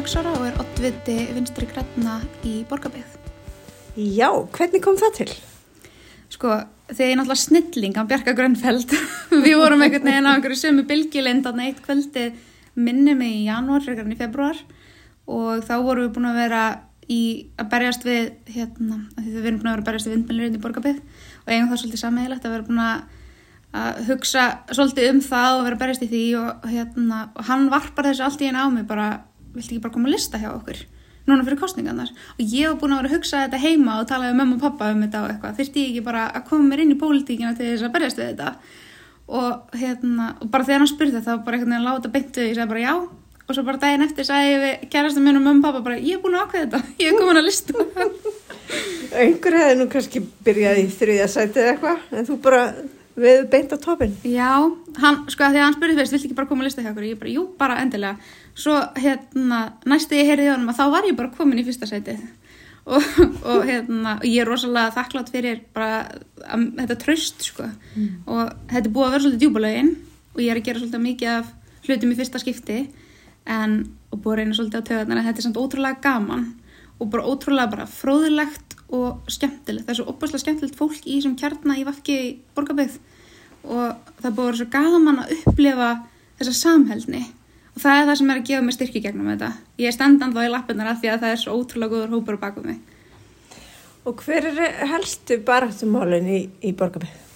[0.00, 2.14] 26 ára og er oddviti vinstri græna
[2.46, 3.18] í Borgabíð.
[4.00, 5.34] Já, hvernig kom það til?
[6.32, 6.54] Sko,
[6.88, 8.94] þegar ég náttúrulega snilling á Bjarka Grönfeld,
[9.44, 12.30] við vorum einhvern veginn á einhverju sömu bylgilendan eitt kvöldi
[12.80, 14.56] minni mig í janúar, en í februar
[15.28, 16.64] og þá vorum við búin að vera
[17.04, 17.22] í
[17.60, 20.64] að berjast við, hérna, því við erum búin að vera að berjast við vindmjölurinn í
[20.64, 21.00] Borgabíð
[21.44, 25.76] og eigum það svolítið sammeðilegt að vera búin að hugsa svolítið um það og vera
[25.76, 28.88] að berjast í því og, hérna, og hann varpar þessu allt í einu á mig
[28.88, 29.10] bara,
[29.54, 30.82] vilti ekki bara koma að lista hjá okkur?
[31.30, 34.30] núna fyrir kostningarnar og ég hef búin að vera að hugsa þetta heima og tala
[34.32, 35.56] um mamma og pappa um þetta og eitthvað.
[35.58, 38.30] Þurfti ég ekki bara að koma mér inn í pólitíkina til þess að berjast við
[38.32, 38.52] þetta?
[39.40, 42.72] Og hérna, og bara þegar hann spurði þá bara einhvern veginn láta beintu ég sagði
[42.72, 42.94] bara já.
[43.46, 45.98] Og svo bara daginn eftir sagði ég við kærastum minn og mamma og pappa bara
[45.98, 47.86] ég hef búin að ákveða þetta, ég hef komin að lista.
[49.20, 52.64] Einhver hefði nú kannski byrjað í þriðasætið eitthvað en þú bara
[53.20, 54.50] við beint á topin Já,
[55.02, 56.90] hann, sko að því að hann spurði fyrst, vilt ekki bara koma að lista hjá
[56.92, 57.06] okkur?
[57.08, 58.34] Ég bara, jú, bara endilega.
[58.58, 62.22] Svo hérna, næstu ég heyrði honum að þá var ég bara komin í fyrsta sætið.
[62.90, 63.04] Og,
[63.44, 65.98] og hérna, ég er rosalega þakklátt fyrir bara
[66.40, 67.66] að, þetta tröst sko.
[67.92, 68.24] Mm.
[68.24, 69.90] og þetta er búið að vera svolítið djúbulegin
[70.32, 71.52] og ég er að gera svolítið mikið af
[71.84, 72.78] hlutum í fyrsta skipti
[73.44, 73.76] en,
[74.10, 76.48] og búið að reyna svolítið á töðunar en þetta er samt ótrúlega gaman
[76.96, 81.36] og bara ótrúlega bara fróðilegt og skemmtilegt, það er svo opaslega skemmtilegt fólk í sem
[81.38, 82.16] kjarnar í vafki
[82.56, 82.96] borgarbygð
[83.70, 85.90] og það búið að vera svo gaman að upplifa
[86.40, 87.22] þessa samhældni
[87.74, 89.50] og það er það sem er að gefa mig styrki gegnum þetta.
[89.78, 92.38] Ég er standand þá í lappinnar af því að það er svo ótrúlega góður hópur
[92.40, 92.80] á bakum mig.
[94.08, 97.28] Og hver er helstu baráttumálinn í, í borgarbygg?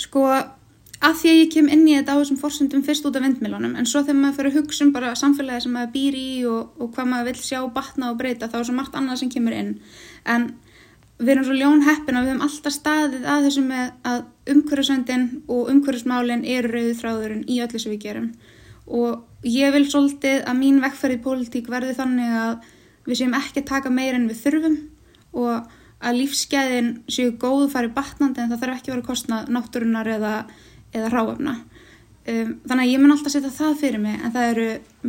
[0.00, 3.24] Sko, að því að ég kem inn í þetta á þessum fórsendum fyrst út af
[3.24, 6.28] vindmilunum en svo þegar maður fyrir að hugsa um bara samfélagi sem maður býr í
[6.48, 9.32] og, og hvað maður vil sjá batna og breyta þá er svo margt annað sem
[9.32, 9.74] kemur inn.
[10.24, 10.48] En
[11.18, 15.26] við erum svo ljón heppin að við hefum alltaf staðið að þessum með að umhverfisvendin
[15.46, 18.28] og umhverfismálinn eru rauðið þráðurinn í öllu sem við gerum
[18.86, 22.68] og ég vil svolítið að mín vekkferði pólitík verði þannig að
[23.06, 24.76] við séum ekki að taka meira en við þurfum
[25.36, 25.72] og
[26.06, 30.34] að lífsgæðin séu góðu farið batnandi en það þarf ekki að vera kostnað náttúrunar eða,
[30.92, 31.54] eða ráafna.
[32.26, 34.66] Um, þannig að ég mun alltaf setja það fyrir mig en það eru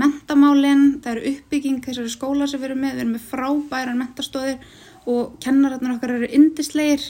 [0.00, 4.76] mentamálinn, það eru uppbygging þessari skóla sem við erum með, við erum með frábæran mentastóðir
[5.08, 7.02] og kennararnar okkar eru indisleir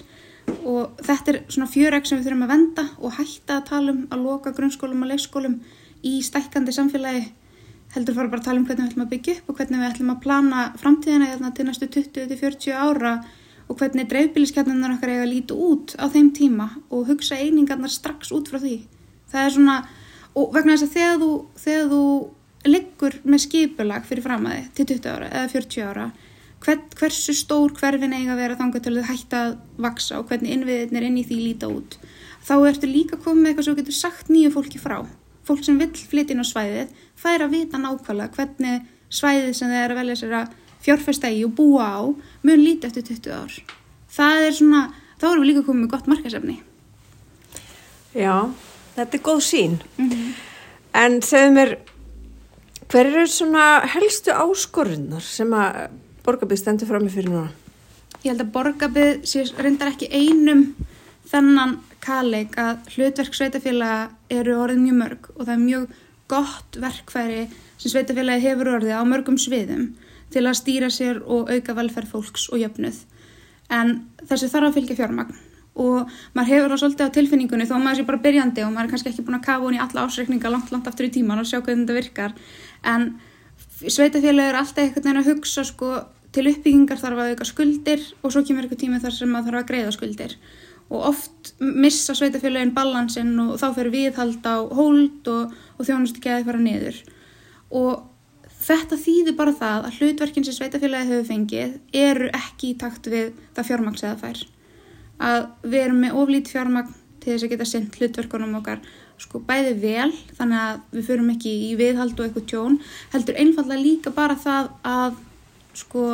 [0.66, 4.00] og þetta er svona fjöreg sem við þurfum að venda og hætta að tala um
[4.10, 5.60] að loka grunnskólum og leikskólum
[6.06, 7.28] í stækkandi samfélagi
[7.94, 9.88] heldur fara bara að tala um hvernig við ætlum að byggja upp og hvernig við
[9.90, 13.14] ætlum að plana framtíðina hérna, til næstu 20-40 ára
[13.70, 18.32] og hvernig dreifbíliskjarnirnar okkar eiga að líti út á þeim tíma og hugsa einingarnar strax
[18.34, 18.80] út frá því.
[19.30, 19.76] Það er svona,
[20.34, 21.30] og vegna þess að þegar þú,
[21.64, 22.02] þegar þú
[22.70, 26.08] liggur með skipulag fyrir framæði til 20 ára eða 40 ára,
[26.64, 29.56] hver, hversu stór hverfin eiga að vera þangað til þau hætta að
[29.86, 31.96] vaksa og hvernig innviðinir inn í því líta út,
[32.44, 35.00] þá ertu líka komið með eitthvað sem getur sagt nýju fólki frá
[35.50, 39.94] fólk sem vill flytja inn á svæðið fær að vita nákvæmlega hvernig svæðið sem þeir
[39.94, 42.00] að velja sér að fjárfesta í og búa á
[42.46, 43.56] mun líti eftir 20 ár.
[44.10, 44.82] Það er svona,
[45.20, 46.56] þá erum við líka komið með gott markasefni.
[48.16, 48.36] Já,
[48.96, 49.78] þetta er góð sín.
[49.96, 50.30] Mm -hmm.
[51.00, 51.76] En segðu mér,
[52.88, 55.90] hver eru svona helstu áskorunnar sem að
[56.26, 57.48] borgarbið stendur fram með fyrir núna?
[58.20, 60.64] Ég held að borgarbið reyndar ekki einum
[61.30, 65.98] þennan kaleik að hlutverk sveitafélaga eru orðið mjög mörg og það er mjög
[66.30, 67.44] gott verkfæri
[67.80, 69.90] sem sveitafélagi hefur orðið á mörgum sviðum
[70.30, 72.98] til að stýra sér og auka velferð fólks og jöfnuð.
[73.70, 75.38] En þessi þarf að fylgja fjármagn
[75.80, 78.92] og maður hefur það svolítið á tilfinningunni þó maður sé bara byrjandi og maður er
[78.94, 81.48] kannski ekki búin að kafa hún í alla ásreikninga langt, langt aftur í tíman og
[81.48, 82.34] sjá hvernig þetta virkar.
[82.84, 83.06] En
[83.88, 85.92] sveitafélagi er alltaf einhvern veginn að hugsa sko
[86.34, 89.62] til uppbyggingar þarf að auka skuldir og svo kemur eitthvað tími þar sem maður þarf
[89.62, 90.36] að greiða skuldir.
[90.90, 96.46] Og oft missa sveitafélagin balansinn og þá fyrir viðhald á hold og, og þjónustu geði
[96.48, 97.00] fara niður.
[97.70, 98.06] Og
[98.60, 103.30] þetta þýðir bara það að hlutverkin sem sveitafélagi hefur fengið eru ekki í takt við
[103.56, 104.42] það fjármagn sem það fær.
[105.20, 108.82] Að við erum með oflít fjármagn til þess að geta sendt hlutverkunum okkar
[109.20, 112.78] sko bæði vel þannig að við fyrum ekki í viðhald og eitthvað tjón
[113.12, 115.18] heldur einfallega líka bara það að
[115.76, 116.04] sko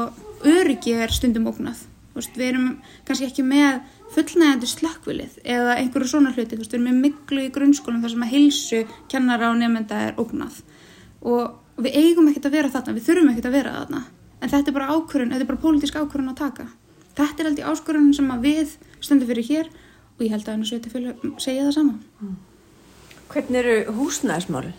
[0.46, 1.84] öryggi er stundum ógnað.
[2.16, 2.66] Við erum
[3.06, 3.82] kannski ekki með
[4.14, 8.32] fullnægandi slökkvilið eða einhverju svona hluti, við erum með miklu í grunnskólum þar sem að
[8.32, 8.82] heilsu
[9.12, 10.60] kennara og nefnda er ógnað.
[11.26, 14.02] Og við eigum ekkert að vera þarna, við þurfum ekkert að vera þarna.
[14.40, 16.68] En þetta er bara ákvörðun, þetta er bara pólitísk ákvörðun að taka.
[17.16, 19.70] Þetta er alltaf áskorðun sem að við stöndum fyrir hér
[20.16, 21.96] og ég held að sveitir fyrir að segja það sama.
[22.20, 22.36] Mm.
[23.32, 24.74] Hvernig eru húsnæðismáli?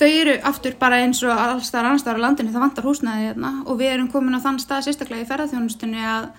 [0.00, 3.80] Þau eru aftur bara eins og allstar annarstar á landinu, það vantar húsnæði hérna og
[3.80, 6.30] við erum komin á þann stað sérstaklega í ferðarþjónustunni að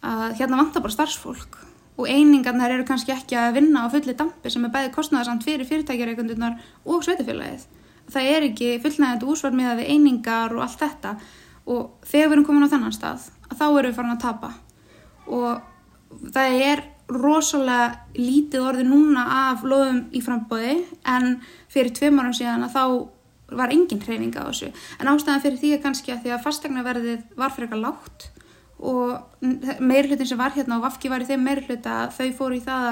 [0.00, 1.58] að hérna vantar bara starfsfólk
[2.00, 5.68] og einingarnar eru kannski ekki að vinna á fulli dampi sem er bæði kostnæðarsamt fyrir
[5.68, 7.66] fyrirtækjareikundunar og sveitafélagið.
[8.10, 11.16] það er ekki fullnægandi úsvar með að við einingar og allt þetta
[11.66, 14.52] og þegar við erum komin á þennan stað þá erum við farin að tapa
[15.26, 20.76] og það er rosalega lítið orði núna af loðum í frambóði
[21.08, 21.40] en
[21.70, 22.84] fyrir tveim árum síðan að þá
[23.60, 24.70] var engin hreyfing á þessu.
[25.00, 28.28] En ástæðan fyrir því er kannski að því að fastegnaverðið var fyrir eitthvað lágt
[28.80, 32.86] og meirhlutin sem var hérna og Vafki var í þeim meirhluta þau fóru í það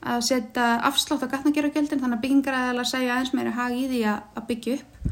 [0.00, 4.46] að, setja afslátt á gatnagerugjöldin þannig að byggingaræðilega segja aðeins meira hag í því að,
[4.48, 5.10] byggja upp.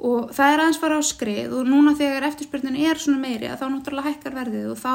[0.00, 3.60] Og það er aðeins fara á skrið og núna þegar eftirspurnin er svona meiri að
[3.60, 4.94] þá náttúrulega hækkar verðið og þá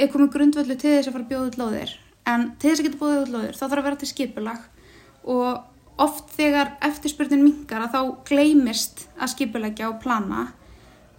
[0.00, 1.92] er komið grundvöldu til þess að fara að bjóða út lóðir
[2.30, 4.66] en til þess að geta bjóða út lóðir þá þarf að vera til skipulag.
[5.34, 8.00] Og oft þegar eftirspurnin mingar að þá
[8.30, 10.48] gleymist að skipulegja og plana.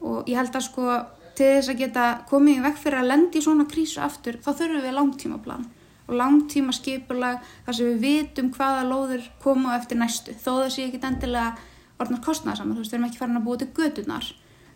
[0.01, 0.89] Og ég held að sko
[1.35, 4.51] til þess að geta komið í vekk fyrir að lendi í svona krísu aftur þá
[4.53, 5.65] þurfum við langtíma plan
[6.05, 10.35] og langtíma skipulag þar sem við vitum hvaða lóður koma eftir næstu.
[10.37, 11.55] Þó það sé ekki endilega
[11.99, 14.27] orðnar kostnæðsamar, þú veist, við erum ekki farin að búa til gödunar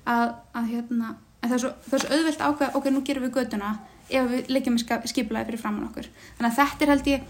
[0.10, 1.10] að, að hérna
[1.40, 3.74] en það er svo, svo auðvelt ákveð, ok, nú gerum við göduna
[4.10, 7.28] ef við leggjum skipulaði fyrir framann okkur þannig að þetta er held ég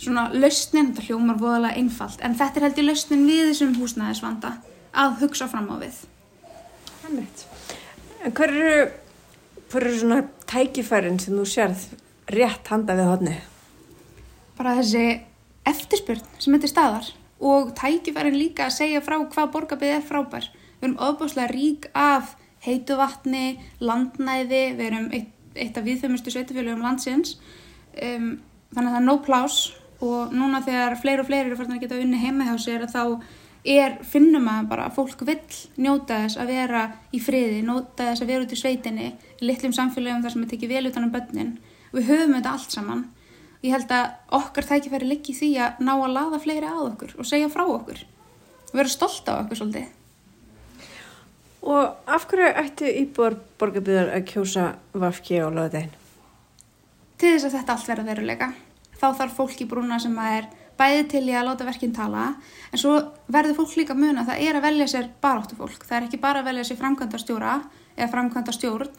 [0.00, 4.54] svona lausnin, þetta hljómar voðalega einfalt en þetta er held ég lausnin við þessum húsnæðisvanda
[5.04, 6.02] að hugsa fram á við
[7.00, 7.46] Hannveit
[8.20, 8.88] En hver eru,
[9.72, 11.86] hver eru svona tækifærin sem þú sérð
[12.34, 13.36] rétt handa við hodni?
[14.58, 15.04] Bara þessi
[15.70, 17.08] eftirspurn sem þetta er staðar
[17.40, 20.50] og tækifærin líka að segja frá hvað borgarbið er frábær.
[20.52, 22.34] Við erum ofbáslega rík af
[22.66, 27.36] heitu vatni, landnæði, við erum eitt, eitt af viðfemustu sveitufélagum landsins,
[27.96, 28.32] um,
[28.74, 29.60] þannig að það er nóg plás
[30.00, 33.02] og núna þegar fleiri og fleiri eru farin að geta unni heima hjá sér þá
[33.64, 35.42] er, finnum að bara fólk vill
[35.76, 39.10] njóta þess að vera í friði, njóta þess að vera út í sveitinni,
[39.40, 41.54] í litlum samfélagum þar sem við tekjum vel utan um börnin.
[41.92, 43.06] Við höfum þetta allt saman.
[43.60, 47.28] Ég held að okkar tækifæri liggi því að ná að laða fleiri að okkur og
[47.28, 48.04] segja frá okkur.
[48.72, 49.99] Vera stolt á okkur svolítið
[51.62, 55.92] Og af hverju ættu íbúar borgarbyrðar að kjósa Vafki á löðdægin?
[57.20, 58.48] Til þess að þetta allt verða veruleika.
[58.96, 60.48] Þá þarf fólk í brúna sem er
[60.80, 62.30] bæði til í að láta verkinn tala
[62.70, 62.94] en svo
[63.32, 66.20] verður fólk líka mun að það er að velja sér baráttu fólk, það er ekki
[66.22, 67.56] bara að velja sér framkvæmda stjóra
[67.96, 68.94] eða framkvæmda stjórn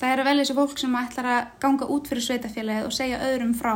[0.00, 3.20] það er að velja sér fólk sem ætlar að ganga út fyrir sveitafélagið og segja
[3.28, 3.74] öðrum frá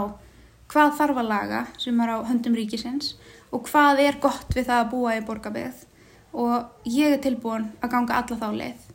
[0.73, 3.15] hvað þarf að laga sem er á höndum ríkisins
[3.51, 5.85] og hvað er gott við það að búa í borgarbygð
[6.32, 8.87] og ég er tilbúin að ganga alla þá leið.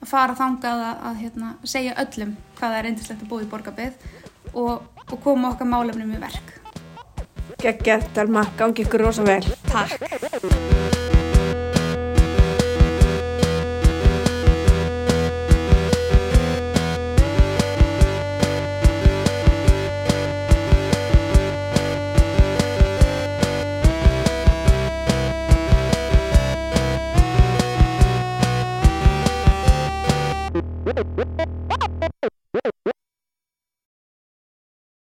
[0.00, 3.50] Að fara þangað að, að hérna, segja öllum hvað það er eindislegt að búa í
[3.50, 4.08] borgarbygð
[4.54, 6.54] og, og koma okkar málefnum í verk.
[7.60, 9.42] Gekkert, Alma, gangi ykkur rosa vel.
[9.68, 10.88] Takk